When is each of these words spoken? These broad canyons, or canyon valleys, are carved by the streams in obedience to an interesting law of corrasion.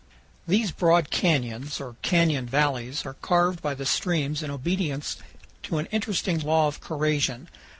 These 0.47 0.71
broad 0.71 1.11
canyons, 1.11 1.79
or 1.79 1.95
canyon 2.01 2.47
valleys, 2.47 3.05
are 3.05 3.13
carved 3.13 3.61
by 3.61 3.75
the 3.75 3.85
streams 3.85 4.41
in 4.41 4.49
obedience 4.49 5.17
to 5.61 5.77
an 5.77 5.85
interesting 5.91 6.39
law 6.39 6.67
of 6.67 6.81
corrasion. 6.81 7.47